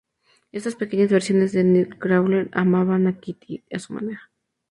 Estas 0.51 0.73
pequeñas 0.73 1.11
versiones 1.11 1.51
de 1.51 1.63
Nightcrawler 1.63 2.49
amaban 2.53 3.05
a 3.05 3.19
Kitty, 3.19 3.63
a 3.71 3.77
su 3.77 3.93
manera. 3.93 4.31